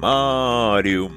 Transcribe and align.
Poemarium, 0.00 1.12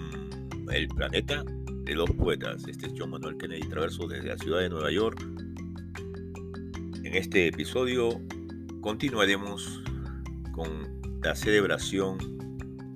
el 0.71 0.87
planeta 0.87 1.43
de 1.83 1.93
los 1.93 2.09
poetas. 2.09 2.67
Este 2.67 2.87
es 2.87 2.93
John 2.97 3.11
Manuel 3.11 3.37
Kennedy 3.37 3.61
Traverso 3.69 4.07
desde 4.07 4.29
la 4.29 4.37
ciudad 4.39 4.61
de 4.61 4.69
Nueva 4.69 4.89
York. 4.89 5.23
En 7.03 7.13
este 7.13 7.47
episodio 7.47 8.19
continuaremos 8.81 9.83
con 10.53 10.99
la 11.21 11.35
celebración 11.35 12.17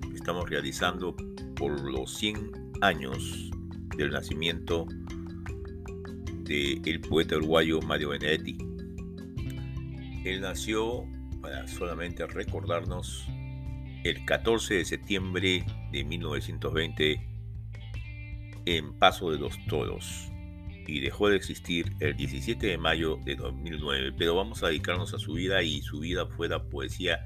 que 0.02 0.16
estamos 0.16 0.50
realizando 0.50 1.16
por 1.56 1.80
los 1.82 2.12
100 2.16 2.52
años 2.82 3.52
del 3.96 4.10
nacimiento 4.10 4.88
del 6.46 7.00
poeta 7.02 7.38
uruguayo 7.38 7.80
Mario 7.82 8.10
Benedetti. 8.10 8.58
Él 10.26 10.42
nació, 10.42 11.06
para 11.42 11.68
solamente 11.68 12.26
recordarnos, 12.26 13.28
el 14.06 14.24
14 14.24 14.76
de 14.76 14.86
septiembre 14.86 15.66
de 15.92 16.04
1920 16.04 17.28
en 18.68 18.94
Paso 19.00 19.32
de 19.32 19.40
los 19.40 19.54
Toros 19.66 20.32
y 20.88 21.00
dejó 21.00 21.30
de 21.30 21.38
existir 21.38 21.92
el 22.00 22.16
17 22.16 22.68
de 22.68 22.78
mayo 22.78 23.18
de 23.26 23.36
2009. 23.36 24.14
Pero 24.16 24.36
vamos 24.36 24.62
a 24.62 24.68
dedicarnos 24.68 25.16
a 25.16 25.18
su 25.18 25.34
vida 25.34 25.64
y 25.64 25.82
su 25.82 26.02
vida 26.02 26.28
fue 26.28 26.48
la 26.48 26.64
poesía, 26.64 27.26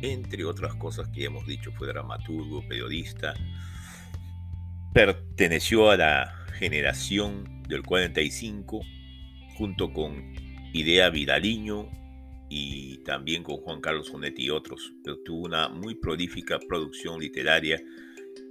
entre 0.00 0.44
otras 0.44 0.76
cosas 0.76 1.08
que 1.08 1.24
hemos 1.24 1.44
dicho, 1.44 1.72
fue 1.72 1.88
dramaturgo, 1.88 2.62
periodista, 2.68 3.34
perteneció 4.94 5.90
a 5.90 5.96
la 5.96 6.36
generación 6.56 7.64
del 7.68 7.82
45 7.82 8.80
junto 9.56 9.92
con 9.92 10.34
Idea 10.72 11.10
Vidaliño 11.10 11.90
y 12.54 12.98
también 12.98 13.42
con 13.42 13.56
Juan 13.56 13.80
Carlos 13.80 14.08
Sonetti 14.08 14.44
y 14.44 14.50
otros, 14.50 14.92
pero 15.02 15.16
tuvo 15.20 15.46
una 15.46 15.70
muy 15.70 15.94
prolífica 15.94 16.58
producción 16.68 17.18
literaria 17.18 17.82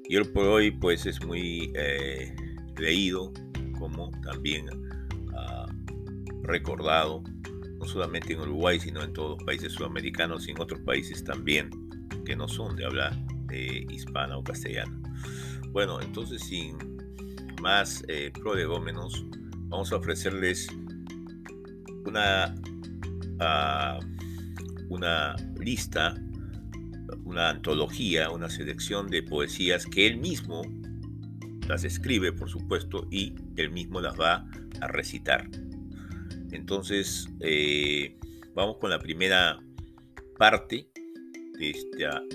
y 0.10 0.16
él 0.16 0.28
por 0.32 0.48
hoy 0.48 0.72
pues 0.72 1.06
es 1.06 1.24
muy 1.24 1.72
eh, 1.76 2.36
leído 2.80 3.32
como 3.78 4.10
también 4.24 4.66
ah, 5.36 5.68
recordado, 6.42 7.22
no 7.78 7.86
solamente 7.86 8.34
en 8.34 8.40
Uruguay, 8.40 8.80
sino 8.80 9.04
en 9.04 9.14
todos 9.14 9.38
los 9.38 9.44
países 9.44 9.74
sudamericanos 9.74 10.48
y 10.48 10.52
en 10.52 10.60
otros 10.60 10.80
países 10.80 11.24
también 11.24 11.70
que 12.26 12.36
no 12.36 12.48
son 12.48 12.76
de 12.76 12.86
hablar 12.86 13.16
de 13.46 13.86
hispana 13.92 14.36
o 14.36 14.44
castellana. 14.44 15.00
Bueno, 15.70 16.02
entonces 16.02 16.42
sin 16.42 16.76
más 17.62 18.04
eh, 18.08 18.32
prolegómenos, 18.42 19.28
vamos 19.68 19.92
a 19.92 19.98
ofrecerles 19.98 20.70
una 22.04 22.56
una 24.90 25.36
lista, 25.60 26.16
una 27.24 27.50
antología, 27.50 28.30
una 28.30 28.50
selección 28.50 29.10
de 29.10 29.24
poesías 29.24 29.86
que 29.86 30.08
él 30.08 30.18
mismo 30.18 30.64
las 31.68 31.84
escribe, 31.84 32.34
por 32.34 32.50
supuesto, 32.50 33.08
y 33.10 33.34
él 33.56 33.72
mismo 33.72 34.02
las 34.02 34.20
va 34.20 34.46
a 34.82 34.88
recitar. 34.88 35.50
Entonces, 36.52 37.30
eh, 37.40 38.18
vamos 38.54 38.78
con 38.78 38.90
la 38.90 39.00
primera 39.00 39.60
parte 40.38 40.90
de, 41.58 41.72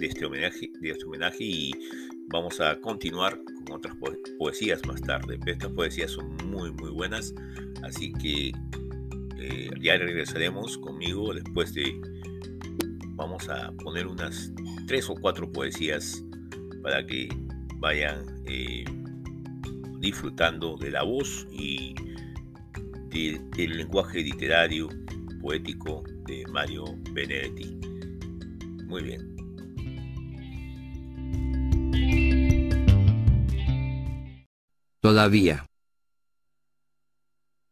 este 0.00 0.24
homenaje, 0.24 0.70
de 0.80 0.90
este 0.90 1.04
homenaje 1.04 1.44
y 1.44 1.72
vamos 2.28 2.60
a 2.60 2.80
continuar 2.80 3.38
con 3.66 3.76
otras 3.76 3.94
poesías 4.38 4.80
más 4.86 5.00
tarde. 5.02 5.38
Estas 5.46 5.70
poesías 5.72 6.12
son 6.12 6.36
muy, 6.46 6.72
muy 6.72 6.90
buenas, 6.90 7.34
así 7.82 8.12
que 8.14 8.52
eh, 9.48 9.70
ya 9.80 9.96
regresaremos 9.96 10.78
conmigo 10.78 11.32
después 11.32 11.72
de... 11.74 12.00
Vamos 13.14 13.48
a 13.48 13.72
poner 13.82 14.06
unas 14.06 14.52
tres 14.86 15.08
o 15.08 15.14
cuatro 15.14 15.50
poesías 15.50 16.22
para 16.82 17.06
que 17.06 17.28
vayan 17.78 18.24
eh, 18.44 18.84
disfrutando 20.00 20.76
de 20.76 20.90
la 20.90 21.02
voz 21.02 21.46
y 21.50 21.94
del 23.10 23.76
lenguaje 23.78 24.20
literario 24.20 24.88
poético 25.40 26.04
de 26.26 26.44
Mario 26.48 26.84
Benedetti. 27.12 27.78
Muy 28.84 29.02
bien. 29.02 29.36
Todavía. 35.00 35.65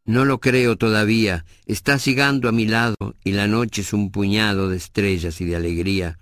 No 0.07 0.27
lo 0.27 0.39
creo 0.39 0.77
todavía, 0.77 1.47
estás 1.65 2.05
llegando 2.05 2.49
a 2.49 2.53
mi 2.53 2.67
lado 2.67 2.97
y 3.25 3.33
la 3.33 3.49
noche 3.49 3.81
es 3.81 3.95
un 3.95 4.11
puñado 4.11 4.69
de 4.69 4.77
estrellas 4.77 5.41
y 5.41 5.47
de 5.47 5.57
alegría. 5.57 6.19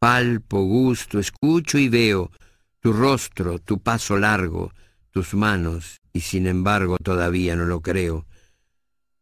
Palpo, 0.00 0.64
gusto, 0.64 1.20
escucho 1.20 1.78
y 1.78 1.88
veo 1.88 2.32
tu 2.80 2.92
rostro, 2.92 3.60
tu 3.60 3.80
paso 3.80 4.16
largo, 4.18 4.72
tus 5.12 5.34
manos, 5.34 6.00
y 6.12 6.20
sin 6.20 6.48
embargo 6.48 6.96
todavía 7.00 7.54
no 7.54 7.64
lo 7.64 7.80
creo. 7.80 8.26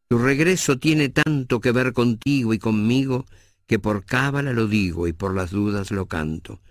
Tu 0.08 0.16
regreso 0.16 0.78
tiene 0.78 1.10
tanto 1.10 1.60
que 1.60 1.72
ver 1.72 1.92
contigo 1.92 2.54
y 2.54 2.58
conmigo 2.58 3.26
que 3.66 3.78
por 3.78 4.06
cábala 4.06 4.54
lo 4.54 4.66
digo 4.66 5.06
y 5.08 5.12
por 5.12 5.34
las 5.34 5.50
dudas 5.50 5.90
lo 5.90 6.06
canto. 6.06 6.62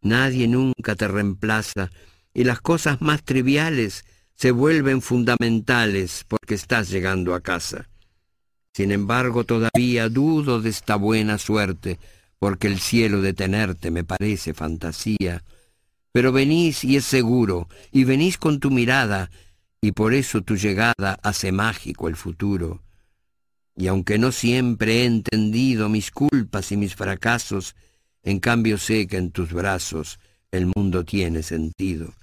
Nadie 0.00 0.48
nunca 0.48 0.96
te 0.96 1.06
reemplaza 1.06 1.90
y 2.34 2.42
las 2.42 2.60
cosas 2.60 3.00
más 3.00 3.22
triviales 3.22 4.04
se 4.38 4.52
vuelven 4.52 5.02
fundamentales 5.02 6.24
porque 6.28 6.54
estás 6.54 6.90
llegando 6.90 7.34
a 7.34 7.40
casa. 7.40 7.88
Sin 8.72 8.92
embargo, 8.92 9.42
todavía 9.42 10.08
dudo 10.08 10.60
de 10.60 10.70
esta 10.70 10.94
buena 10.94 11.38
suerte, 11.38 11.98
porque 12.38 12.68
el 12.68 12.78
cielo 12.78 13.20
de 13.20 13.32
tenerte 13.32 13.90
me 13.90 14.04
parece 14.04 14.54
fantasía. 14.54 15.42
Pero 16.12 16.30
venís 16.30 16.84
y 16.84 16.96
es 16.96 17.04
seguro, 17.04 17.68
y 17.90 18.04
venís 18.04 18.38
con 18.38 18.60
tu 18.60 18.70
mirada, 18.70 19.28
y 19.80 19.90
por 19.90 20.14
eso 20.14 20.40
tu 20.42 20.54
llegada 20.54 21.18
hace 21.24 21.50
mágico 21.50 22.06
el 22.06 22.14
futuro. 22.14 22.84
Y 23.74 23.88
aunque 23.88 24.18
no 24.18 24.30
siempre 24.30 25.02
he 25.02 25.04
entendido 25.06 25.88
mis 25.88 26.12
culpas 26.12 26.70
y 26.70 26.76
mis 26.76 26.94
fracasos, 26.94 27.74
en 28.22 28.38
cambio 28.38 28.78
sé 28.78 29.08
que 29.08 29.16
en 29.16 29.32
tus 29.32 29.52
brazos 29.52 30.20
el 30.52 30.70
mundo 30.76 31.04
tiene 31.04 31.42
sentido 31.42 32.14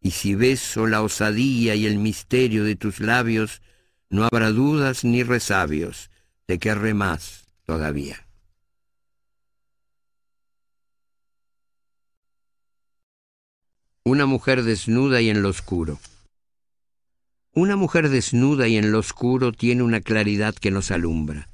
y 0.00 0.12
si 0.12 0.34
beso 0.34 0.86
la 0.86 1.02
osadía 1.02 1.74
y 1.74 1.86
el 1.86 1.98
misterio 1.98 2.64
de 2.64 2.76
tus 2.76 3.00
labios, 3.00 3.62
no 4.10 4.24
habrá 4.24 4.50
dudas 4.50 5.04
ni 5.04 5.22
resabios, 5.22 6.10
te 6.46 6.58
querré 6.58 6.94
más 6.94 7.48
todavía. 7.64 8.26
Una 14.04 14.24
mujer 14.24 14.62
desnuda 14.62 15.20
y 15.20 15.28
en 15.28 15.42
lo 15.42 15.50
oscuro. 15.50 16.00
Una 17.52 17.76
mujer 17.76 18.08
desnuda 18.08 18.68
y 18.68 18.78
en 18.78 18.92
lo 18.92 19.00
oscuro 19.00 19.52
tiene 19.52 19.82
una 19.82 20.00
claridad 20.00 20.54
que 20.54 20.70
nos 20.70 20.90
alumbra, 20.90 21.50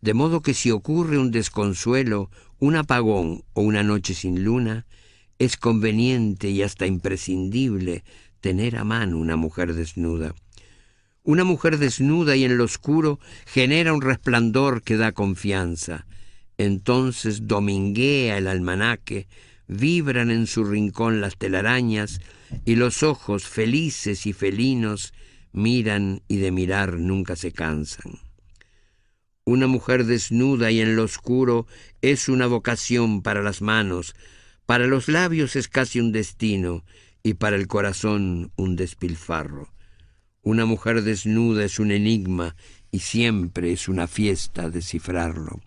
de 0.00 0.14
modo 0.14 0.40
que 0.40 0.54
si 0.54 0.70
ocurre 0.70 1.18
un 1.18 1.30
desconsuelo, 1.30 2.30
un 2.58 2.76
apagón 2.76 3.44
o 3.52 3.62
una 3.62 3.82
noche 3.82 4.14
sin 4.14 4.42
luna, 4.42 4.86
es 5.38 5.56
conveniente 5.56 6.50
y 6.50 6.62
hasta 6.62 6.86
imprescindible 6.86 8.04
tener 8.40 8.76
a 8.76 8.84
mano 8.84 9.18
una 9.18 9.36
mujer 9.36 9.74
desnuda. 9.74 10.34
Una 11.22 11.44
mujer 11.44 11.78
desnuda 11.78 12.36
y 12.36 12.44
en 12.44 12.58
lo 12.58 12.64
oscuro 12.64 13.18
genera 13.46 13.94
un 13.94 14.02
resplandor 14.02 14.82
que 14.82 14.96
da 14.96 15.12
confianza. 15.12 16.06
Entonces 16.58 17.46
dominguea 17.48 18.36
el 18.36 18.46
almanaque, 18.46 19.26
vibran 19.66 20.30
en 20.30 20.46
su 20.46 20.64
rincón 20.64 21.20
las 21.20 21.36
telarañas 21.36 22.20
y 22.64 22.76
los 22.76 23.02
ojos 23.02 23.44
felices 23.44 24.26
y 24.26 24.32
felinos 24.32 25.14
miran 25.52 26.22
y 26.28 26.36
de 26.36 26.50
mirar 26.50 26.98
nunca 26.98 27.36
se 27.36 27.52
cansan. 27.52 28.18
Una 29.46 29.66
mujer 29.66 30.04
desnuda 30.04 30.70
y 30.70 30.80
en 30.80 30.96
lo 30.96 31.04
oscuro 31.04 31.66
es 32.02 32.28
una 32.28 32.46
vocación 32.46 33.22
para 33.22 33.42
las 33.42 33.62
manos, 33.62 34.14
para 34.66 34.86
los 34.86 35.08
labios 35.08 35.56
es 35.56 35.68
casi 35.68 36.00
un 36.00 36.12
destino 36.12 36.84
y 37.22 37.34
para 37.34 37.56
el 37.56 37.66
corazón 37.66 38.52
un 38.56 38.76
despilfarro. 38.76 39.70
Una 40.42 40.66
mujer 40.66 41.02
desnuda 41.02 41.64
es 41.64 41.78
un 41.78 41.90
enigma 41.90 42.54
y 42.90 43.00
siempre 43.00 43.72
es 43.72 43.88
una 43.88 44.06
fiesta 44.06 44.68
descifrarlo. 44.68 45.60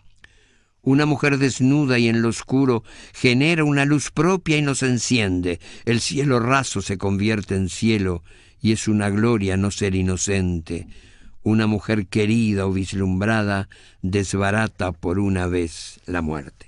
Una 0.82 1.04
mujer 1.04 1.38
desnuda 1.38 1.98
y 1.98 2.08
en 2.08 2.22
lo 2.22 2.28
oscuro 2.28 2.84
genera 3.12 3.64
una 3.64 3.84
luz 3.84 4.10
propia 4.10 4.56
y 4.56 4.62
nos 4.62 4.82
enciende. 4.82 5.58
El 5.84 6.00
cielo 6.00 6.38
raso 6.38 6.80
se 6.80 6.96
convierte 6.96 7.56
en 7.56 7.68
cielo 7.68 8.22
y 8.60 8.72
es 8.72 8.88
una 8.88 9.10
gloria 9.10 9.56
no 9.56 9.70
ser 9.70 9.94
inocente. 9.94 10.86
Una 11.42 11.66
mujer 11.66 12.06
querida 12.06 12.66
o 12.66 12.72
vislumbrada 12.72 13.68
desbarata 14.02 14.92
por 14.92 15.18
una 15.18 15.46
vez 15.46 16.00
la 16.06 16.22
muerte. 16.22 16.67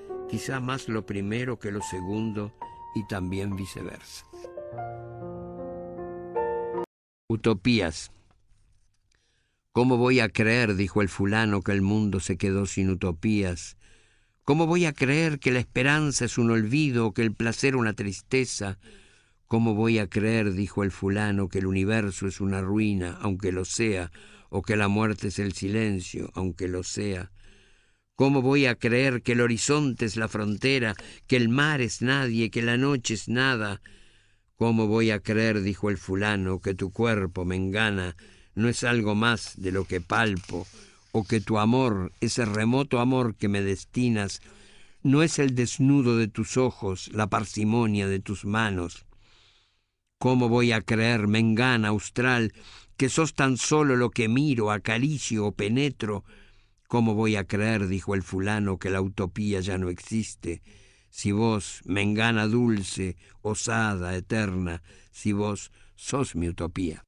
quizá 0.31 0.61
más 0.61 0.87
lo 0.87 1.05
primero 1.05 1.59
que 1.59 1.71
lo 1.71 1.81
segundo 1.81 2.53
y 2.95 3.05
también 3.05 3.57
viceversa. 3.57 4.25
Utopías. 7.27 8.11
¿Cómo 9.73 9.97
voy 9.97 10.21
a 10.21 10.29
creer, 10.29 10.75
dijo 10.75 11.01
el 11.01 11.09
fulano, 11.09 11.61
que 11.61 11.73
el 11.73 11.81
mundo 11.81 12.21
se 12.21 12.37
quedó 12.37 12.65
sin 12.65 12.89
utopías? 12.89 13.77
¿Cómo 14.43 14.67
voy 14.67 14.85
a 14.85 14.93
creer 14.93 15.37
que 15.37 15.51
la 15.51 15.59
esperanza 15.59 16.25
es 16.25 16.37
un 16.37 16.49
olvido, 16.49 17.13
que 17.13 17.23
el 17.23 17.33
placer 17.33 17.75
una 17.75 17.93
tristeza? 17.93 18.79
¿Cómo 19.47 19.75
voy 19.75 19.99
a 19.99 20.07
creer, 20.07 20.53
dijo 20.53 20.83
el 20.83 20.91
fulano, 20.91 21.49
que 21.49 21.59
el 21.59 21.65
universo 21.65 22.27
es 22.27 22.39
una 22.39 22.61
ruina, 22.61 23.17
aunque 23.21 23.51
lo 23.51 23.65
sea, 23.65 24.11
o 24.49 24.61
que 24.61 24.77
la 24.77 24.87
muerte 24.87 25.27
es 25.27 25.39
el 25.39 25.51
silencio, 25.51 26.31
aunque 26.35 26.69
lo 26.69 26.83
sea? 26.83 27.31
¿Cómo 28.15 28.41
voy 28.41 28.65
a 28.65 28.75
creer 28.75 29.23
que 29.23 29.31
el 29.31 29.41
horizonte 29.41 30.05
es 30.05 30.15
la 30.15 30.27
frontera, 30.27 30.95
que 31.27 31.37
el 31.37 31.49
mar 31.49 31.81
es 31.81 32.01
nadie, 32.01 32.51
que 32.51 32.61
la 32.61 32.77
noche 32.77 33.15
es 33.15 33.27
nada? 33.27 33.81
¿Cómo 34.57 34.87
voy 34.87 35.11
a 35.11 35.19
creer, 35.19 35.61
dijo 35.61 35.89
el 35.89 35.97
fulano, 35.97 36.59
que 36.59 36.75
tu 36.75 36.91
cuerpo 36.91 37.45
me 37.45 37.55
engana, 37.55 38.15
no 38.53 38.69
es 38.69 38.83
algo 38.83 39.15
más 39.15 39.59
de 39.59 39.71
lo 39.71 39.85
que 39.85 40.01
palpo, 40.01 40.67
o 41.11 41.23
que 41.23 41.41
tu 41.41 41.57
amor, 41.57 42.11
ese 42.21 42.45
remoto 42.45 42.99
amor 42.99 43.35
que 43.35 43.47
me 43.47 43.61
destinas, 43.61 44.41
no 45.03 45.23
es 45.23 45.39
el 45.39 45.55
desnudo 45.55 46.17
de 46.17 46.27
tus 46.27 46.57
ojos, 46.57 47.09
la 47.13 47.27
parsimonia 47.27 48.07
de 48.07 48.19
tus 48.19 48.45
manos. 48.45 49.05
¿Cómo 50.19 50.47
voy 50.47 50.71
a 50.71 50.81
creer, 50.81 51.27
mengana 51.27 51.87
austral, 51.87 52.53
que 52.97 53.09
sos 53.09 53.33
tan 53.33 53.57
solo 53.57 53.95
lo 53.95 54.11
que 54.11 54.27
miro, 54.27 54.69
acaricio 54.69 55.47
o 55.47 55.51
penetro? 55.53 56.23
¿Cómo 56.91 57.15
voy 57.15 57.37
a 57.37 57.45
creer, 57.45 57.87
dijo 57.87 58.15
el 58.15 58.21
fulano, 58.21 58.77
que 58.77 58.89
la 58.89 58.99
utopía 59.01 59.61
ya 59.61 59.77
no 59.77 59.87
existe? 59.87 60.61
Si 61.09 61.31
vos, 61.31 61.79
mengana 61.85 62.47
dulce, 62.47 63.15
osada, 63.41 64.13
eterna, 64.13 64.83
si 65.09 65.31
vos 65.31 65.71
sos 65.95 66.35
mi 66.35 66.49
utopía. 66.49 67.05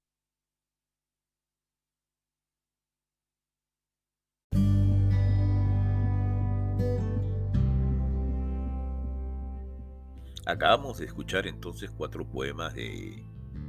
Acabamos 10.45 10.99
de 10.99 11.07
escuchar 11.07 11.45
entonces 11.45 11.91
cuatro 11.91 12.25
poemas 12.25 12.73
de 12.73 13.21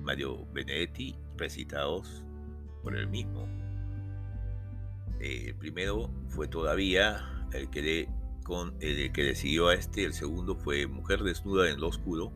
Mario 0.04 0.46
Benedetti 0.52 1.16
recitados 1.36 2.22
por 2.84 2.96
él 2.96 3.08
mismo. 3.08 3.63
El 5.20 5.54
primero 5.54 6.10
fue 6.28 6.48
todavía 6.48 7.48
el 7.52 7.70
que, 7.70 8.08
con, 8.44 8.74
el 8.80 9.12
que 9.12 9.22
decidió 9.22 9.68
a 9.68 9.74
este, 9.74 10.04
el 10.04 10.14
segundo 10.14 10.56
fue 10.56 10.86
Mujer 10.86 11.22
desnuda 11.22 11.70
en 11.70 11.80
lo 11.80 11.88
oscuro 11.88 12.32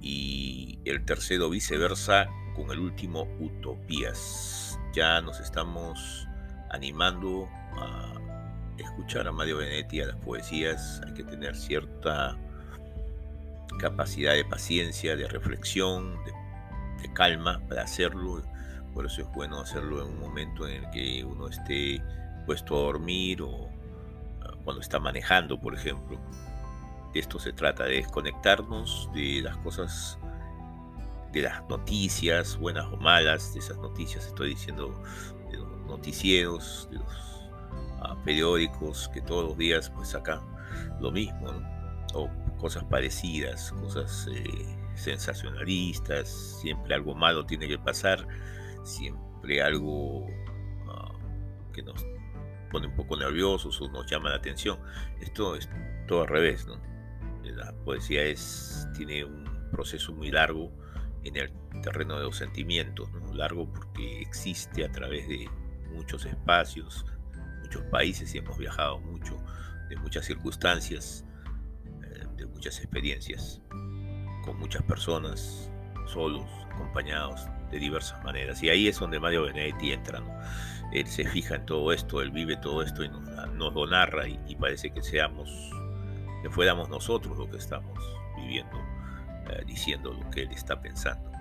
y 0.00 0.80
el 0.84 1.04
tercero 1.04 1.48
viceversa 1.48 2.28
con 2.54 2.70
el 2.70 2.80
último 2.80 3.28
Utopías. 3.40 4.78
Ya 4.94 5.20
nos 5.20 5.40
estamos 5.40 6.26
animando 6.70 7.48
a 7.76 8.12
escuchar 8.78 9.28
a 9.28 9.32
Mario 9.32 9.58
Benedetti, 9.58 10.00
a 10.00 10.06
las 10.06 10.16
poesías, 10.16 11.00
hay 11.06 11.14
que 11.14 11.24
tener 11.24 11.56
cierta 11.56 12.36
capacidad 13.78 14.34
de 14.34 14.44
paciencia, 14.44 15.16
de 15.16 15.28
reflexión, 15.28 16.18
de, 16.24 17.12
calma 17.14 17.60
para 17.68 17.82
hacerlo. 17.82 18.42
Por 18.94 19.06
eso 19.06 19.22
es 19.22 19.32
bueno 19.32 19.60
hacerlo 19.60 20.02
en 20.02 20.08
un 20.08 20.20
momento 20.20 20.66
en 20.68 20.84
el 20.84 20.90
que 20.90 21.24
uno 21.24 21.48
esté 21.48 22.02
puesto 22.46 22.76
a 22.76 22.80
dormir 22.80 23.42
o 23.42 23.68
ah, 24.42 24.54
cuando 24.64 24.82
está 24.82 24.98
manejando, 24.98 25.60
por 25.60 25.74
ejemplo. 25.74 26.18
De 27.12 27.20
esto 27.20 27.38
se 27.38 27.52
trata, 27.52 27.84
de 27.84 27.96
desconectarnos 27.96 29.08
de 29.14 29.42
las 29.42 29.56
cosas, 29.58 30.18
de 31.32 31.42
las 31.42 31.62
noticias, 31.68 32.56
buenas 32.58 32.86
o 32.86 32.96
malas, 32.96 33.52
de 33.52 33.60
esas 33.60 33.76
noticias, 33.78 34.26
estoy 34.26 34.50
diciendo, 34.50 35.02
de 35.50 35.58
los 35.58 35.86
noticieros, 35.86 36.88
de 36.90 36.98
los 36.98 37.50
ah, 38.00 38.16
periódicos 38.24 39.10
que 39.12 39.20
todos 39.20 39.44
los 39.44 39.58
días 39.58 39.90
pues 39.90 40.08
sacan 40.08 40.40
lo 41.00 41.10
mismo, 41.10 41.50
o 42.14 42.28
cosas 42.58 42.84
parecidas, 42.84 43.72
cosas 43.72 44.28
eh, 44.32 44.78
sensacionalistas, 44.94 46.28
siempre 46.60 46.94
algo 46.94 47.14
malo 47.14 47.44
tiene 47.44 47.68
que 47.68 47.78
pasar, 47.78 48.26
siempre 48.84 49.62
algo 49.62 50.26
ah, 50.88 51.12
que 51.72 51.82
nos 51.82 52.04
pone 52.70 52.86
un 52.86 52.96
poco 52.96 53.16
nerviosos 53.16 53.80
o 53.80 53.88
nos 53.88 54.10
llama 54.10 54.30
la 54.30 54.36
atención. 54.36 54.78
Esto 55.20 55.56
es 55.56 55.68
todo 56.06 56.22
al 56.22 56.28
revés. 56.28 56.66
La 57.44 57.72
poesía 57.84 58.22
es, 58.22 58.88
tiene 58.96 59.24
un 59.24 59.44
proceso 59.70 60.12
muy 60.12 60.30
largo 60.30 60.72
en 61.24 61.36
el 61.36 61.52
terreno 61.82 62.16
de 62.18 62.24
los 62.24 62.36
sentimientos, 62.36 63.08
largo 63.34 63.70
porque 63.72 64.20
existe 64.20 64.84
a 64.84 64.90
través 64.90 65.28
de 65.28 65.48
muchos 65.92 66.24
espacios, 66.24 67.04
muchos 67.62 67.82
países 67.84 68.34
y 68.34 68.38
hemos 68.38 68.58
viajado 68.58 68.98
mucho, 69.00 69.36
de 69.88 69.96
muchas 69.96 70.24
circunstancias 70.24 71.24
muchas 72.62 72.78
experiencias 72.78 73.60
con 74.44 74.56
muchas 74.60 74.84
personas, 74.84 75.68
solos, 76.06 76.46
acompañados 76.70 77.40
de 77.72 77.78
diversas 77.78 78.22
maneras. 78.22 78.62
Y 78.62 78.68
ahí 78.68 78.86
es 78.86 79.00
donde 79.00 79.18
Mario 79.18 79.44
Benedetti 79.44 79.92
entra. 79.92 80.22
Él 80.92 81.06
se 81.08 81.24
fija 81.24 81.56
en 81.56 81.66
todo 81.66 81.92
esto, 81.92 82.22
él 82.22 82.30
vive 82.30 82.56
todo 82.56 82.82
esto 82.82 83.02
y 83.02 83.08
nos, 83.08 83.74
lo 83.74 83.86
narra 83.86 84.28
y, 84.28 84.54
parece 84.56 84.90
que 84.90 85.02
seamos, 85.02 85.50
que 86.42 86.50
fuéramos 86.50 86.88
nosotros 86.88 87.36
lo 87.36 87.50
que 87.50 87.56
estamos 87.56 87.98
viviendo, 88.36 88.78
eh, 89.50 89.64
diciendo 89.66 90.12
lo 90.12 90.30
que 90.30 90.42
él 90.42 90.52
está 90.52 90.80
pensando. 90.80 91.32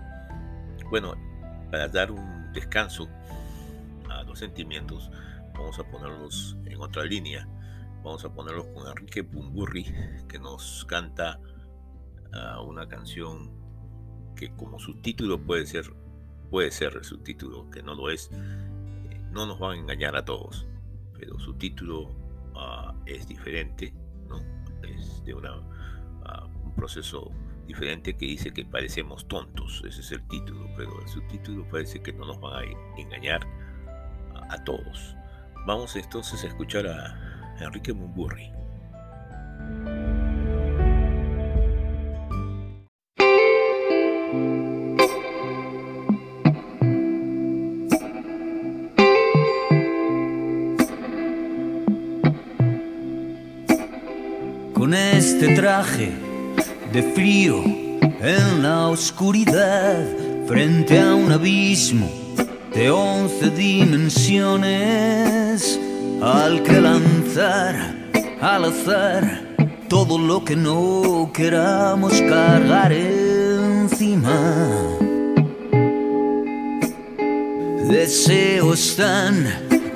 Bueno, 0.90 1.16
para 1.70 1.88
dar 1.88 2.12
un 2.12 2.52
descanso 2.54 3.08
a 4.10 4.24
los 4.24 4.40
sentimientos, 4.40 5.12
vamos 5.54 5.78
a 5.78 5.84
ponerlos 5.84 6.58
en 6.66 6.82
otra 6.82 7.04
línea 7.04 7.48
Vamos 8.04 8.26
a 8.26 8.34
ponerlo 8.34 8.74
con 8.74 8.88
Enrique 8.88 9.24
Pumburri, 9.24 9.86
que 10.28 10.40
nos 10.40 10.86
canta 10.86 11.40
ah, 12.34 12.60
una 12.62 12.88
canción 12.88 13.52
que 14.36 14.50
como 14.56 14.80
subtítulo 14.80 15.40
puede 15.40 15.68
ser, 15.68 15.94
puede 16.52 16.70
ser 16.70 17.04
subtítulo, 17.04 17.68
que 17.72 17.82
no 17.82 17.96
lo 17.96 18.12
es. 18.12 18.30
Eh, 19.10 19.22
no 19.32 19.48
nos 19.48 19.58
van 19.58 19.72
a 19.72 19.80
engañar 19.80 20.16
a 20.16 20.24
todos, 20.24 20.68
pero 21.18 21.40
su 21.40 21.56
título 21.56 22.14
ah, 22.56 22.94
es 23.08 23.28
diferente, 23.28 23.94
¿no? 24.28 24.38
Es 24.84 25.24
de 25.24 25.34
una, 25.34 25.56
ah, 26.26 26.46
un 26.64 26.76
proceso 26.76 27.32
diferente 27.66 28.16
que 28.18 28.26
dice 28.26 28.52
que 28.52 28.66
parecemos 28.66 29.28
tontos, 29.28 29.82
ese 29.88 30.02
es 30.02 30.12
el 30.12 30.28
título, 30.28 30.68
pero 30.76 31.02
el 31.02 31.08
subtítulo 31.08 31.68
parece 31.70 32.04
que 32.04 32.12
no 32.12 32.26
nos 32.26 32.40
van 32.42 32.64
a 32.64 33.00
engañar 33.00 33.48
a 34.50 34.64
todos. 34.66 35.16
Vamos 35.66 35.96
entonces 35.96 36.44
a 36.44 36.48
escuchar 36.48 36.86
a 36.86 37.56
Enrique 37.62 37.94
Mumburri. 37.94 38.52
Este 55.34 55.56
traje 55.56 56.12
de 56.92 57.02
frío 57.14 57.64
en 57.64 58.62
la 58.62 58.90
oscuridad, 58.90 60.06
frente 60.46 61.00
a 61.00 61.16
un 61.16 61.32
abismo 61.32 62.10
de 62.76 62.92
once 62.92 63.50
dimensiones 63.50 64.70
al 66.22 66.62
que 66.64 66.82
lanzar 66.82 67.96
al 68.42 68.66
azar 68.66 69.56
todo 69.88 70.18
lo 70.18 70.44
que 70.44 70.58
no 70.58 71.32
queramos 71.34 72.12
cargar 72.22 72.92
encima. 72.92 74.38
Deseos 77.90 78.96
tan 78.98 79.46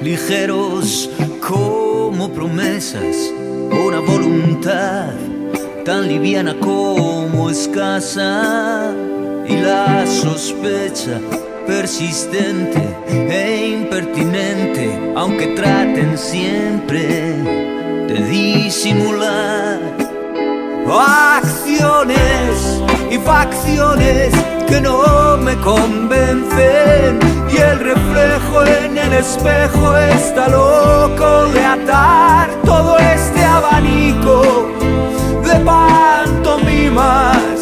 ligeros 0.02 1.10
como 1.46 2.32
promesas, 2.32 3.34
una 3.72 4.00
voluntad 4.00 5.14
tan 5.86 6.08
liviana 6.08 6.56
como 6.60 7.50
escasa 7.50 8.94
y 9.48 9.58
la 9.58 10.06
sospecha 10.06 11.20
persistente 11.68 12.82
e 13.08 13.78
impertinente 13.80 15.14
aunque 15.16 15.48
traten 15.56 16.18
siempre 16.18 17.02
de 18.08 18.28
disimular. 18.30 19.80
Acciones 20.88 22.82
y 23.12 23.18
facciones 23.18 24.34
que 24.68 24.82
no 24.82 25.38
me 25.38 25.56
convencen 25.58 27.20
y 27.52 27.58
el 27.58 27.80
reflejo 27.80 28.66
en 28.66 28.98
el 28.98 29.14
espejo 29.14 29.98
está 29.98 30.48
loco 30.48 31.46
de 31.54 31.66
atar 31.66 32.35
abanico 33.56 34.68
de 35.44 35.56
pantomimas, 35.64 37.60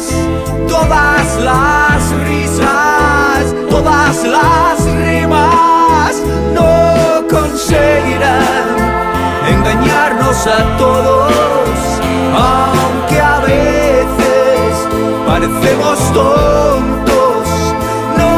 todas 0.68 1.26
las 1.40 2.10
risas, 2.26 3.54
todas 3.70 4.24
las 4.24 4.84
rimas 5.06 6.12
no 6.52 7.28
conseguirán 7.28 8.66
engañarnos 9.48 10.46
a 10.46 10.76
todos, 10.78 11.70
aunque 12.34 13.20
a 13.20 13.38
veces 13.40 14.70
parecemos 15.28 15.98
tontos, 16.12 17.46
no 18.18 18.34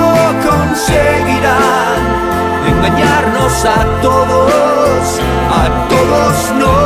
conseguirán 0.49 1.99
engañarnos 2.69 3.65
a 3.65 3.81
todos, 4.03 5.21
a 5.63 5.89
todos 5.89 6.53
no. 6.59 6.86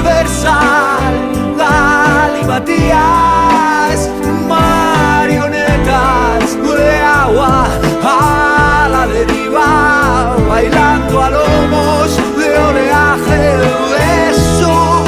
universal, 0.00 1.12
galimatías, 1.56 4.08
marionetas 4.48 6.56
de 6.56 7.00
agua. 7.00 7.66
A 8.02 8.88
la 8.90 9.06
deriva, 9.06 10.34
bailando 10.48 11.22
a 11.22 11.30
lomos 11.30 12.16
de 12.38 12.58
oleaje 12.68 13.58
de 13.92 14.34
sur, 14.56 15.04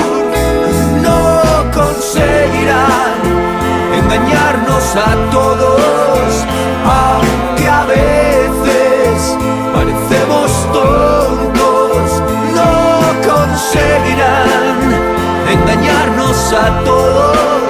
no 1.06 1.20
conseguirán 1.72 3.16
engañarnos 3.98 4.86
a 4.96 4.98
todos, 5.30 6.11
engañarnos 16.52 16.92
a 16.92 17.61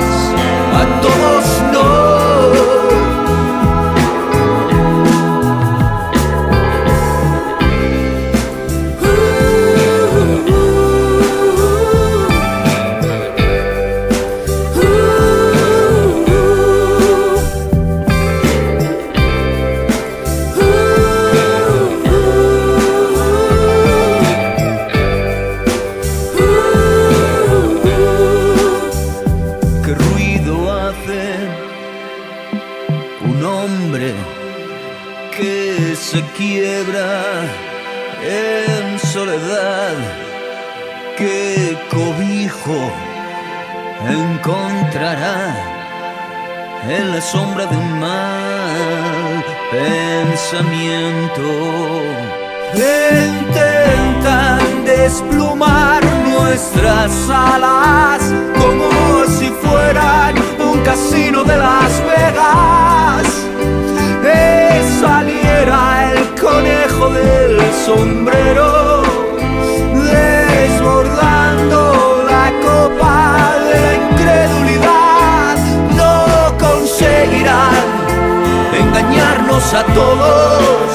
a 79.75 79.85
todos, 79.85 80.93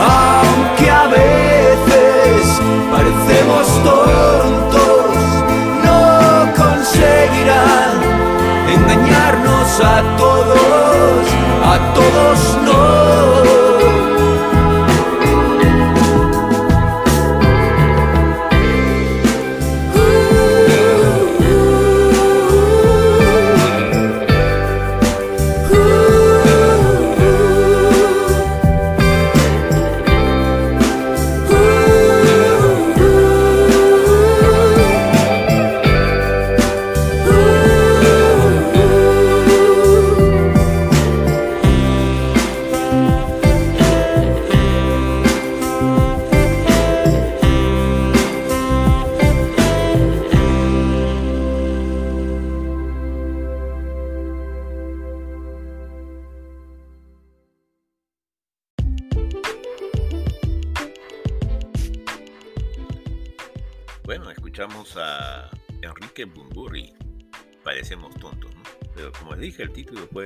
aunque 0.00 0.90
a 0.90 1.06
veces 1.06 2.60
parecemos 2.90 3.66
tontos, 3.84 5.16
no 5.84 6.52
conseguirán 6.56 8.00
engañarnos 8.68 9.80
a 9.80 10.16
todos, 10.16 11.26
a 11.64 11.78
todos 11.94 12.58
no. 12.64 13.59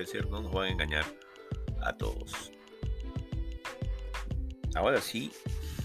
Ser 0.06 0.28
No 0.28 0.40
nos 0.42 0.52
van 0.52 0.66
a 0.66 0.70
engañar 0.70 1.04
a 1.82 1.96
todos. 1.96 2.52
Ahora 4.74 5.00
sí, 5.00 5.30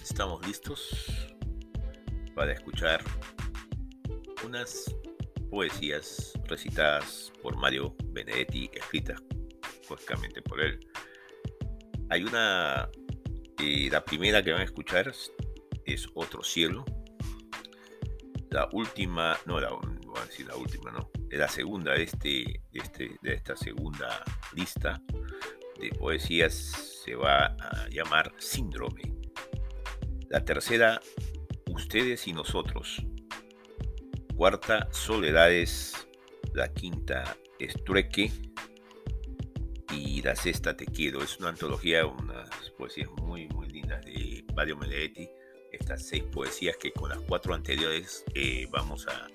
estamos 0.03 0.45
listos 0.47 1.33
para 2.35 2.53
escuchar 2.53 3.03
unas 4.45 4.95
poesías 5.49 6.33
recitadas 6.45 7.31
por 7.41 7.55
Mario 7.57 7.95
Benedetti, 8.05 8.69
escritas 8.73 9.21
básicamente 9.89 10.41
por 10.41 10.61
él. 10.61 10.79
Hay 12.09 12.23
una, 12.23 12.89
eh, 13.59 13.89
la 13.91 14.03
primera 14.03 14.43
que 14.43 14.51
van 14.51 14.61
a 14.61 14.65
escuchar 14.65 15.13
es 15.85 16.07
Otro 16.13 16.43
Cielo, 16.43 16.85
la 18.49 18.67
última, 18.71 19.37
no 19.45 19.59
la, 19.59 19.69
voy 19.69 20.21
decir 20.25 20.47
la 20.47 20.55
última, 20.55 20.91
no, 20.91 21.09
la 21.37 21.47
segunda 21.47 21.93
de, 21.93 22.03
este, 22.03 22.61
este, 22.73 23.17
de 23.21 23.33
esta 23.33 23.55
segunda 23.55 24.23
lista 24.53 25.01
de 25.79 25.89
poesías 25.91 26.53
se 27.03 27.15
va 27.15 27.55
a 27.59 27.87
llamar 27.89 28.33
Síndrome. 28.37 29.13
La 30.29 30.43
tercera, 30.43 30.99
Ustedes 31.67 32.27
y 32.27 32.33
nosotros. 32.33 33.01
Cuarta, 34.35 34.87
Soledades. 34.91 36.07
La 36.53 36.73
quinta, 36.73 37.37
Estrueque. 37.59 38.31
Y 39.91 40.21
la 40.21 40.35
sexta, 40.35 40.75
Te 40.75 40.85
quiero. 40.85 41.23
Es 41.23 41.39
una 41.39 41.49
antología, 41.49 42.05
unas 42.05 42.49
poesías 42.77 43.09
muy, 43.21 43.47
muy 43.49 43.69
lindas 43.69 44.03
de 44.05 44.43
Mario 44.55 44.77
Benedetti. 44.77 45.29
Estas 45.71 46.07
seis 46.07 46.23
poesías 46.23 46.75
que 46.77 46.91
con 46.91 47.09
las 47.09 47.19
cuatro 47.19 47.53
anteriores 47.53 48.25
eh, 48.33 48.67
vamos 48.71 49.07
a, 49.07 49.27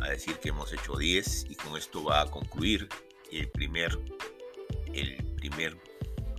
a 0.00 0.10
decir 0.10 0.38
que 0.38 0.50
hemos 0.50 0.72
hecho 0.72 0.96
diez 0.96 1.46
y 1.48 1.54
con 1.54 1.76
esto 1.76 2.04
va 2.04 2.22
a 2.22 2.26
concluir 2.30 2.88
el 3.32 3.48
primer, 3.50 3.98
el 4.92 5.16
primer, 5.36 5.76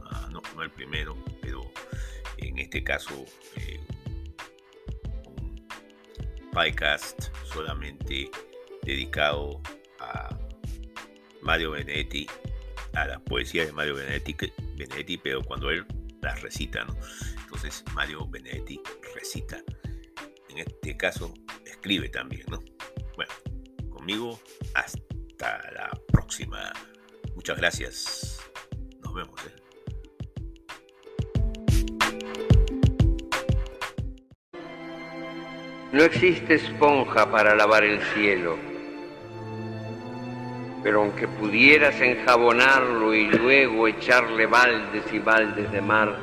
ah, 0.03 0.29
no, 0.31 0.41
no 0.55 0.63
el 0.63 0.71
primero, 0.71 1.17
pero 1.41 1.71
en 2.37 2.59
este 2.59 2.83
caso 2.83 3.25
eh, 3.55 3.79
un 5.27 5.67
podcast 6.51 7.29
solamente 7.45 8.29
dedicado 8.83 9.61
a 9.99 10.37
Mario 11.41 11.71
Benedetti, 11.71 12.27
a 12.93 13.05
la 13.05 13.19
poesía 13.19 13.65
de 13.65 13.71
Mario 13.71 13.95
Benedetti, 13.95 14.35
Benedetti 14.75 15.17
pero 15.17 15.43
cuando 15.43 15.69
él 15.69 15.85
las 16.21 16.41
recita, 16.41 16.83
¿no? 16.85 16.95
Entonces 17.43 17.83
Mario 17.93 18.27
Benedetti 18.27 18.81
recita. 19.13 19.63
En 20.49 20.59
este 20.59 20.97
caso, 20.97 21.33
escribe 21.65 22.09
también, 22.09 22.45
¿no? 22.49 22.63
Bueno, 23.15 23.31
hasta 24.73 25.71
la 25.73 25.91
próxima. 26.11 26.71
Muchas 27.35 27.57
gracias. 27.57 28.39
Nos 29.03 29.13
vemos. 29.13 29.35
¿eh? 29.45 29.57
No 35.91 36.03
existe 36.03 36.55
esponja 36.55 37.29
para 37.29 37.55
lavar 37.55 37.83
el 37.83 38.01
cielo, 38.13 38.57
pero 40.83 41.01
aunque 41.01 41.27
pudieras 41.27 41.99
enjabonarlo 41.99 43.13
y 43.13 43.27
luego 43.27 43.87
echarle 43.87 44.45
baldes 44.45 45.03
y 45.11 45.19
baldes 45.19 45.69
de 45.71 45.81
mar 45.81 46.17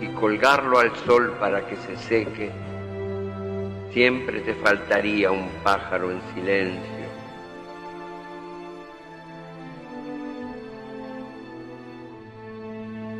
y 0.00 0.06
colgarlo 0.14 0.78
al 0.78 0.94
sol 1.04 1.36
para 1.38 1.66
que 1.66 1.76
se 1.76 1.96
seque, 1.96 2.50
siempre 3.94 4.40
te 4.40 4.54
faltaría 4.54 5.30
un 5.30 5.48
pájaro 5.62 6.10
en 6.10 6.20
silencio. 6.34 7.04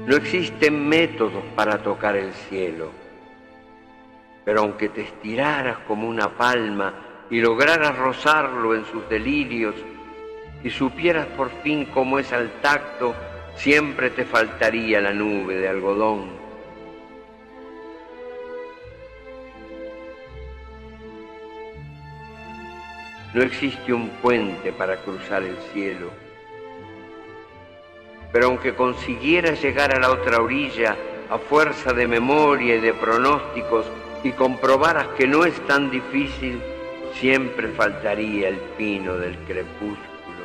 No 0.06 0.16
existen 0.16 0.88
métodos 0.88 1.44
para 1.54 1.78
tocar 1.78 2.16
el 2.16 2.32
cielo, 2.32 2.90
pero 4.44 4.62
aunque 4.62 4.88
te 4.88 5.02
estiraras 5.02 5.78
como 5.86 6.08
una 6.08 6.36
palma 6.36 6.92
y 7.30 7.40
lograras 7.40 7.96
rozarlo 7.96 8.74
en 8.74 8.84
sus 8.86 9.08
delirios 9.08 9.76
y 10.64 10.70
supieras 10.70 11.26
por 11.28 11.50
fin 11.62 11.84
cómo 11.86 12.18
es 12.18 12.32
al 12.32 12.50
tacto, 12.60 13.14
siempre 13.54 14.10
te 14.10 14.24
faltaría 14.24 15.00
la 15.00 15.12
nube 15.12 15.54
de 15.54 15.68
algodón. 15.68 16.43
No 23.35 23.42
existe 23.42 23.92
un 23.92 24.11
puente 24.23 24.73
para 24.73 24.99
cruzar 24.99 25.42
el 25.42 25.57
cielo. 25.73 26.11
Pero 28.33 28.47
aunque 28.47 28.75
consiguieras 28.75 29.61
llegar 29.61 29.92
a 29.92 29.99
la 29.99 30.12
otra 30.12 30.40
orilla 30.40 30.97
a 31.29 31.38
fuerza 31.38 31.92
de 31.92 32.07
memoria 32.07 32.77
y 32.77 32.81
de 32.81 32.94
pronósticos 32.94 33.87
y 34.23 34.31
comprobaras 34.31 35.09
que 35.18 35.27
no 35.27 35.44
es 35.44 35.61
tan 35.66 35.90
difícil, 35.90 36.62
siempre 37.14 37.68
faltaría 37.70 38.51
el 38.51 38.57
pino 38.79 39.16
del 39.16 39.37
crepúsculo. 39.38 40.44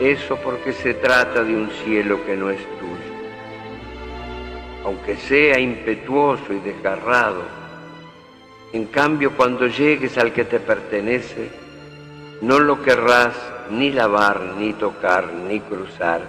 Eso 0.00 0.36
porque 0.36 0.72
se 0.72 0.94
trata 0.94 1.44
de 1.44 1.54
un 1.54 1.70
cielo 1.84 2.24
que 2.24 2.38
no 2.38 2.48
es 2.48 2.60
tuyo. 2.78 3.16
Aunque 4.82 5.16
sea 5.16 5.58
impetuoso 5.58 6.54
y 6.54 6.60
desgarrado, 6.60 7.65
en 8.72 8.86
cambio, 8.86 9.36
cuando 9.36 9.66
llegues 9.66 10.18
al 10.18 10.32
que 10.32 10.44
te 10.44 10.60
pertenece, 10.60 11.50
no 12.42 12.58
lo 12.58 12.82
querrás 12.82 13.34
ni 13.70 13.90
lavar, 13.90 14.40
ni 14.58 14.72
tocar, 14.72 15.32
ni 15.32 15.60
cruzar, 15.60 16.20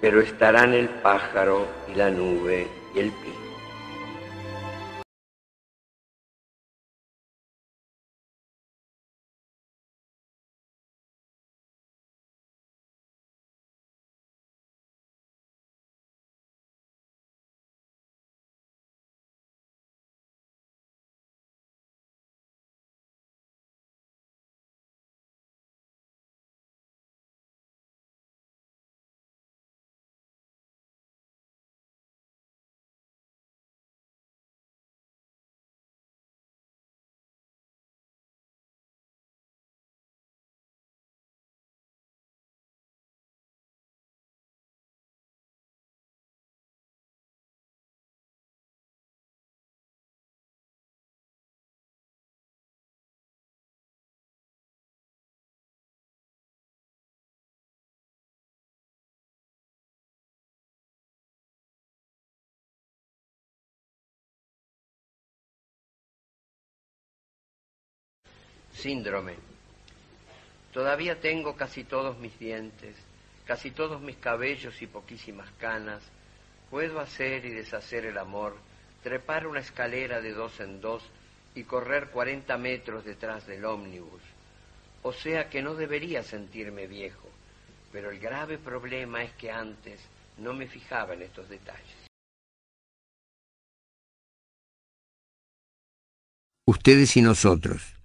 pero 0.00 0.20
estarán 0.20 0.74
el 0.74 0.88
pájaro 0.88 1.66
y 1.92 1.96
la 1.96 2.10
nube 2.10 2.68
y 2.94 2.98
el 3.00 3.10
pino. 3.10 3.27
Síndrome. 68.78 69.34
Todavía 70.72 71.18
tengo 71.18 71.56
casi 71.56 71.82
todos 71.82 72.16
mis 72.18 72.38
dientes, 72.38 72.94
casi 73.44 73.72
todos 73.72 74.00
mis 74.00 74.16
cabellos 74.18 74.80
y 74.80 74.86
poquísimas 74.86 75.50
canas. 75.58 76.00
Puedo 76.70 77.00
hacer 77.00 77.44
y 77.44 77.50
deshacer 77.50 78.04
el 78.04 78.16
amor, 78.18 78.56
trepar 79.02 79.48
una 79.48 79.58
escalera 79.58 80.20
de 80.20 80.32
dos 80.32 80.60
en 80.60 80.80
dos 80.80 81.02
y 81.56 81.64
correr 81.64 82.10
cuarenta 82.10 82.56
metros 82.56 83.04
detrás 83.04 83.48
del 83.48 83.64
ómnibus. 83.64 84.22
O 85.02 85.12
sea 85.12 85.50
que 85.50 85.60
no 85.60 85.74
debería 85.74 86.22
sentirme 86.22 86.86
viejo, 86.86 87.28
pero 87.90 88.12
el 88.12 88.20
grave 88.20 88.58
problema 88.58 89.24
es 89.24 89.32
que 89.32 89.50
antes 89.50 90.00
no 90.36 90.52
me 90.54 90.68
fijaba 90.68 91.14
en 91.14 91.22
estos 91.22 91.48
detalles. 91.48 92.06
Ustedes 96.64 97.16
y 97.16 97.22
nosotros. 97.22 97.97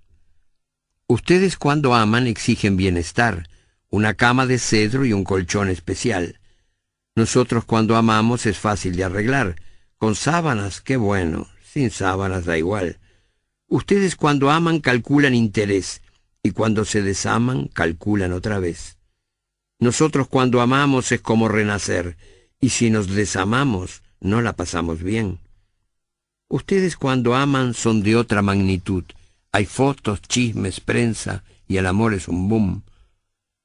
Ustedes 1.13 1.57
cuando 1.57 1.93
aman 1.93 2.25
exigen 2.25 2.75
bienestar, 2.75 3.47
una 3.91 4.15
cama 4.15 4.47
de 4.47 4.57
cedro 4.57 5.05
y 5.05 5.13
un 5.13 5.23
colchón 5.23 5.69
especial. 5.69 6.39
Nosotros 7.15 7.65
cuando 7.65 7.95
amamos 7.95 8.47
es 8.47 8.57
fácil 8.57 8.95
de 8.95 9.03
arreglar. 9.03 9.61
Con 9.99 10.15
sábanas, 10.15 10.81
qué 10.81 10.97
bueno. 10.97 11.47
Sin 11.63 11.91
sábanas 11.91 12.45
da 12.45 12.57
igual. 12.57 12.97
Ustedes 13.67 14.15
cuando 14.15 14.49
aman 14.49 14.79
calculan 14.79 15.35
interés 15.35 16.01
y 16.41 16.49
cuando 16.49 16.83
se 16.83 17.03
desaman 17.03 17.67
calculan 17.67 18.33
otra 18.33 18.57
vez. 18.57 18.97
Nosotros 19.77 20.27
cuando 20.27 20.61
amamos 20.61 21.11
es 21.11 21.21
como 21.21 21.47
renacer 21.47 22.17
y 22.59 22.69
si 22.69 22.89
nos 22.89 23.07
desamamos 23.07 24.01
no 24.19 24.41
la 24.41 24.53
pasamos 24.53 25.03
bien. 25.03 25.37
Ustedes 26.49 26.97
cuando 26.97 27.35
aman 27.35 27.75
son 27.75 28.01
de 28.01 28.15
otra 28.15 28.41
magnitud 28.41 29.03
hay 29.53 29.65
fotos, 29.65 30.21
chismes, 30.23 30.79
prensa, 30.79 31.43
y 31.67 31.77
el 31.77 31.85
amor 31.85 32.15
es 32.15 32.27
un 32.27 32.49
boom. 32.49 32.83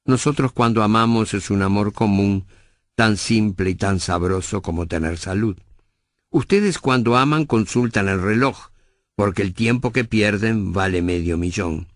Nosotros 0.04 0.52
cuando 0.52 0.82
amamos 0.82 1.32
es 1.32 1.50
un 1.50 1.62
amor 1.62 1.94
común, 1.94 2.46
tan 2.94 3.16
simple 3.16 3.70
y 3.70 3.74
tan 3.74 3.98
sabroso 3.98 4.60
como 4.60 4.86
tener 4.86 5.16
salud. 5.18 5.56
Ustedes 6.30 6.78
cuando 6.78 7.16
aman 7.16 7.46
consultan 7.46 8.08
el 8.08 8.20
reloj, 8.20 8.68
porque 9.16 9.40
el 9.40 9.54
tiempo 9.54 9.90
que 9.90 10.04
pierden 10.04 10.74
vale 10.74 11.00
medio 11.00 11.38
millón. 11.38 11.88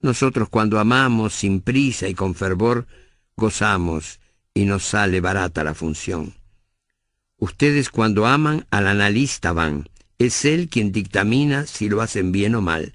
Nosotros 0.00 0.48
cuando 0.48 0.80
amamos 0.80 1.32
sin 1.32 1.60
prisa 1.60 2.08
y 2.08 2.14
con 2.14 2.34
fervor, 2.34 2.88
gozamos 3.36 4.18
y 4.52 4.64
nos 4.64 4.82
sale 4.82 5.20
barata 5.20 5.62
la 5.62 5.74
función. 5.74 6.34
Ustedes 7.36 7.90
cuando 7.90 8.26
aman 8.26 8.66
al 8.70 8.88
analista 8.88 9.52
van, 9.52 9.88
es 10.18 10.44
él 10.44 10.68
quien 10.68 10.90
dictamina 10.90 11.66
si 11.66 11.88
lo 11.88 12.02
hacen 12.02 12.32
bien 12.32 12.56
o 12.56 12.60
mal. 12.60 12.94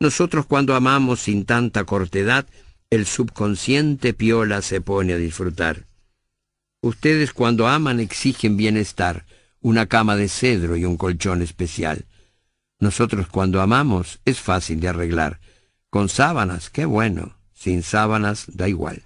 Nosotros 0.00 0.46
cuando 0.46 0.76
amamos 0.76 1.20
sin 1.20 1.44
tanta 1.44 1.84
cortedad, 1.84 2.46
el 2.90 3.04
subconsciente 3.04 4.14
piola 4.14 4.62
se 4.62 4.80
pone 4.80 5.12
a 5.12 5.16
disfrutar. 5.16 5.86
Ustedes 6.80 7.32
cuando 7.32 7.66
aman 7.66 7.98
exigen 7.98 8.56
bienestar, 8.56 9.26
una 9.60 9.86
cama 9.86 10.14
de 10.14 10.28
cedro 10.28 10.76
y 10.76 10.84
un 10.84 10.96
colchón 10.96 11.42
especial. 11.42 12.06
Nosotros 12.78 13.26
cuando 13.26 13.60
amamos 13.60 14.20
es 14.24 14.40
fácil 14.40 14.78
de 14.78 14.88
arreglar. 14.88 15.40
Con 15.90 16.08
sábanas, 16.08 16.70
qué 16.70 16.84
bueno. 16.84 17.36
Sin 17.52 17.82
sábanas, 17.82 18.44
da 18.46 18.68
igual. 18.68 19.02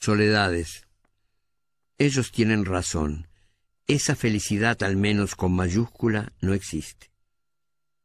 Soledades. 0.00 0.88
Ellos 1.98 2.32
tienen 2.32 2.64
razón. 2.64 3.25
Esa 3.86 4.16
felicidad, 4.16 4.82
al 4.82 4.96
menos 4.96 5.36
con 5.36 5.52
mayúscula, 5.52 6.32
no 6.40 6.54
existe. 6.54 7.10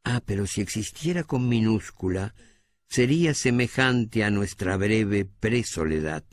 Ah, 0.03 0.21
pero 0.25 0.45
si 0.45 0.61
existiera 0.61 1.23
con 1.23 1.49
minúscula, 1.49 2.35
sería 2.87 3.33
semejante 3.33 4.23
a 4.23 4.29
nuestra 4.29 4.77
breve 4.77 5.25
presoledad. 5.25 6.23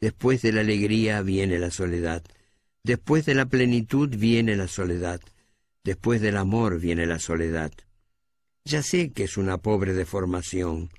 Después 0.00 0.40
de 0.42 0.52
la 0.52 0.60
alegría 0.60 1.20
viene 1.22 1.58
la 1.58 1.70
soledad, 1.70 2.22
después 2.84 3.26
de 3.26 3.34
la 3.34 3.46
plenitud 3.46 4.08
viene 4.16 4.56
la 4.56 4.68
soledad, 4.68 5.20
después 5.84 6.20
del 6.20 6.36
amor 6.36 6.78
viene 6.78 7.04
la 7.06 7.18
soledad. 7.18 7.72
Ya 8.64 8.82
sé 8.82 9.10
que 9.12 9.24
es 9.24 9.36
una 9.36 9.58
pobre 9.58 9.94
deformación, 9.94 10.90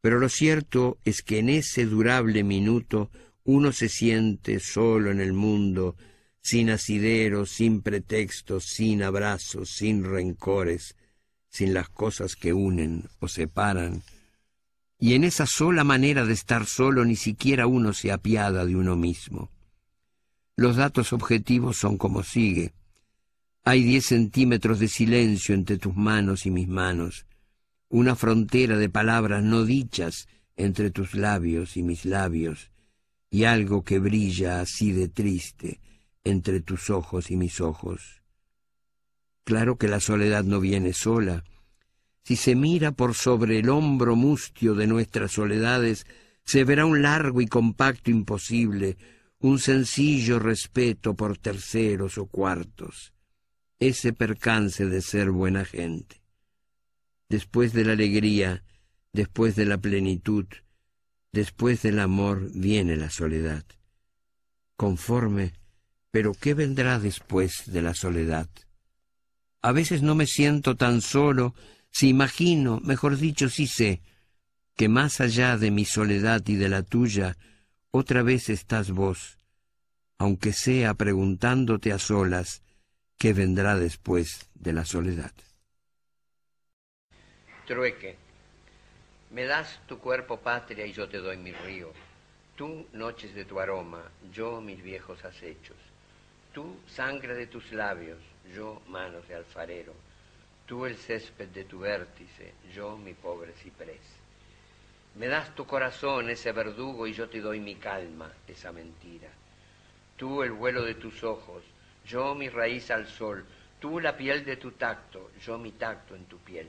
pero 0.00 0.18
lo 0.18 0.28
cierto 0.28 0.98
es 1.04 1.22
que 1.22 1.40
en 1.40 1.48
ese 1.48 1.84
durable 1.84 2.44
minuto 2.44 3.10
uno 3.46 3.72
se 3.72 3.88
siente 3.88 4.58
solo 4.58 5.10
en 5.10 5.20
el 5.20 5.32
mundo, 5.32 5.96
sin 6.40 6.68
asideros, 6.70 7.50
sin 7.50 7.80
pretextos, 7.80 8.64
sin 8.64 9.02
abrazos, 9.02 9.70
sin 9.70 10.04
rencores, 10.04 10.96
sin 11.48 11.72
las 11.72 11.88
cosas 11.88 12.34
que 12.34 12.52
unen 12.52 13.08
o 13.20 13.28
separan. 13.28 14.02
Y 14.98 15.14
en 15.14 15.24
esa 15.24 15.46
sola 15.46 15.84
manera 15.84 16.24
de 16.24 16.32
estar 16.32 16.66
solo 16.66 17.04
ni 17.04 17.14
siquiera 17.14 17.68
uno 17.68 17.92
se 17.92 18.10
apiada 18.10 18.64
de 18.64 18.74
uno 18.74 18.96
mismo. 18.96 19.50
Los 20.56 20.76
datos 20.76 21.12
objetivos 21.12 21.76
son 21.76 21.98
como 21.98 22.24
sigue. 22.24 22.74
Hay 23.62 23.84
diez 23.84 24.06
centímetros 24.06 24.80
de 24.80 24.88
silencio 24.88 25.54
entre 25.54 25.78
tus 25.78 25.94
manos 25.94 26.46
y 26.46 26.50
mis 26.50 26.66
manos, 26.66 27.26
una 27.88 28.16
frontera 28.16 28.76
de 28.76 28.88
palabras 28.88 29.44
no 29.44 29.64
dichas 29.64 30.28
entre 30.56 30.90
tus 30.90 31.14
labios 31.14 31.76
y 31.76 31.82
mis 31.82 32.04
labios, 32.04 32.70
y 33.30 33.44
algo 33.44 33.84
que 33.84 33.98
brilla 33.98 34.60
así 34.60 34.92
de 34.92 35.08
triste 35.08 35.80
entre 36.24 36.60
tus 36.60 36.90
ojos 36.90 37.30
y 37.30 37.36
mis 37.36 37.60
ojos. 37.60 38.22
Claro 39.44 39.78
que 39.78 39.88
la 39.88 40.00
soledad 40.00 40.44
no 40.44 40.60
viene 40.60 40.92
sola. 40.92 41.44
Si 42.24 42.34
se 42.34 42.56
mira 42.56 42.92
por 42.92 43.14
sobre 43.14 43.60
el 43.60 43.68
hombro 43.68 44.16
mustio 44.16 44.74
de 44.74 44.88
nuestras 44.88 45.32
soledades, 45.32 46.06
se 46.44 46.64
verá 46.64 46.84
un 46.84 47.02
largo 47.02 47.40
y 47.40 47.46
compacto 47.46 48.10
imposible, 48.10 48.96
un 49.38 49.58
sencillo 49.58 50.38
respeto 50.38 51.14
por 51.14 51.38
terceros 51.38 52.18
o 52.18 52.26
cuartos, 52.26 53.12
ese 53.78 54.12
percance 54.12 54.86
de 54.86 55.02
ser 55.02 55.30
buena 55.30 55.64
gente. 55.64 56.22
Después 57.28 57.72
de 57.72 57.84
la 57.84 57.92
alegría, 57.92 58.64
después 59.12 59.54
de 59.56 59.66
la 59.66 59.78
plenitud, 59.78 60.46
Después 61.32 61.82
del 61.82 61.98
amor 61.98 62.50
viene 62.54 62.96
la 62.96 63.10
soledad. 63.10 63.64
Conforme, 64.76 65.52
pero 66.10 66.32
¿qué 66.32 66.54
vendrá 66.54 66.98
después 66.98 67.64
de 67.66 67.82
la 67.82 67.94
soledad? 67.94 68.48
A 69.62 69.72
veces 69.72 70.02
no 70.02 70.14
me 70.14 70.26
siento 70.26 70.76
tan 70.76 71.00
solo 71.00 71.54
si 71.90 72.08
imagino, 72.08 72.80
mejor 72.80 73.16
dicho, 73.16 73.48
si 73.48 73.66
sé, 73.66 74.02
que 74.76 74.88
más 74.88 75.20
allá 75.20 75.56
de 75.56 75.70
mi 75.70 75.84
soledad 75.84 76.42
y 76.46 76.56
de 76.56 76.68
la 76.68 76.82
tuya, 76.82 77.36
otra 77.90 78.22
vez 78.22 78.50
estás 78.50 78.90
vos, 78.90 79.38
aunque 80.18 80.52
sea 80.52 80.94
preguntándote 80.94 81.92
a 81.92 81.98
solas 81.98 82.62
qué 83.18 83.32
vendrá 83.32 83.76
después 83.76 84.50
de 84.54 84.72
la 84.74 84.84
soledad. 84.84 85.32
Trueque. 87.66 88.25
Me 89.30 89.44
das 89.44 89.80
tu 89.88 89.98
cuerpo 89.98 90.36
patria 90.36 90.86
y 90.86 90.92
yo 90.92 91.08
te 91.08 91.18
doy 91.18 91.36
mi 91.36 91.52
río. 91.52 91.92
Tú 92.56 92.86
noches 92.92 93.34
de 93.34 93.44
tu 93.44 93.58
aroma, 93.58 94.02
yo 94.32 94.60
mis 94.60 94.82
viejos 94.82 95.24
acechos. 95.24 95.76
Tú 96.52 96.78
sangre 96.86 97.34
de 97.34 97.48
tus 97.48 97.72
labios, 97.72 98.18
yo 98.54 98.80
manos 98.86 99.26
de 99.28 99.34
alfarero. 99.34 99.92
Tú 100.64 100.86
el 100.86 100.96
césped 100.96 101.48
de 101.48 101.64
tu 101.64 101.80
vértice, 101.80 102.54
yo 102.72 102.96
mi 102.96 103.14
pobre 103.14 103.52
ciprés. 103.54 104.00
Me 105.16 105.26
das 105.26 105.54
tu 105.54 105.66
corazón, 105.66 106.30
ese 106.30 106.52
verdugo, 106.52 107.06
y 107.06 107.12
yo 107.12 107.28
te 107.28 107.40
doy 107.40 107.58
mi 107.58 107.74
calma, 107.76 108.30
esa 108.46 108.70
mentira. 108.70 109.28
Tú 110.16 110.42
el 110.42 110.52
vuelo 110.52 110.82
de 110.82 110.94
tus 110.94 111.22
ojos, 111.24 111.62
yo 112.06 112.34
mi 112.34 112.48
raíz 112.48 112.90
al 112.90 113.06
sol. 113.06 113.44
Tú 113.80 114.00
la 114.00 114.16
piel 114.16 114.44
de 114.44 114.56
tu 114.56 114.72
tacto, 114.72 115.30
yo 115.44 115.58
mi 115.58 115.72
tacto 115.72 116.14
en 116.14 116.24
tu 116.26 116.38
piel. 116.38 116.68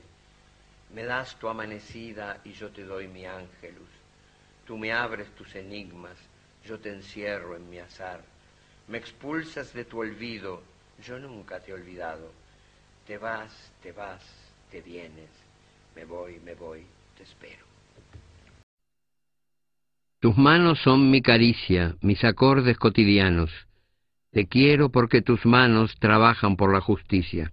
Me 0.94 1.04
das 1.04 1.36
tu 1.38 1.48
amanecida 1.48 2.40
y 2.44 2.52
yo 2.52 2.70
te 2.70 2.84
doy 2.84 3.08
mi 3.08 3.26
ángelus. 3.26 3.88
Tú 4.66 4.78
me 4.78 4.92
abres 4.92 5.28
tus 5.34 5.54
enigmas, 5.54 6.16
yo 6.64 6.78
te 6.78 6.90
encierro 6.90 7.56
en 7.56 7.68
mi 7.68 7.78
azar. 7.78 8.22
Me 8.88 8.98
expulsas 8.98 9.72
de 9.74 9.84
tu 9.84 10.00
olvido, 10.00 10.62
yo 11.02 11.18
nunca 11.18 11.60
te 11.60 11.70
he 11.70 11.74
olvidado. 11.74 12.32
Te 13.06 13.18
vas, 13.18 13.72
te 13.82 13.92
vas, 13.92 14.22
te 14.70 14.80
vienes. 14.80 15.30
Me 15.94 16.04
voy, 16.04 16.40
me 16.40 16.54
voy, 16.54 16.86
te 17.16 17.22
espero. 17.22 17.66
Tus 20.20 20.36
manos 20.36 20.80
son 20.80 21.10
mi 21.10 21.22
caricia, 21.22 21.96
mis 22.00 22.24
acordes 22.24 22.76
cotidianos. 22.76 23.50
Te 24.32 24.46
quiero 24.46 24.90
porque 24.90 25.22
tus 25.22 25.46
manos 25.46 25.96
trabajan 25.98 26.56
por 26.56 26.72
la 26.72 26.80
justicia. 26.80 27.52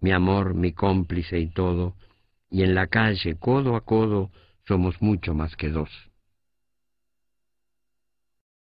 mi 0.00 0.12
amor, 0.12 0.54
mi 0.54 0.72
cómplice 0.72 1.38
y 1.38 1.50
todo, 1.50 1.94
y 2.50 2.62
en 2.62 2.74
la 2.74 2.86
calle, 2.86 3.36
codo 3.36 3.76
a 3.76 3.84
codo, 3.84 4.30
somos 4.66 5.00
mucho 5.00 5.34
más 5.34 5.56
que 5.56 5.68
dos. 5.68 5.90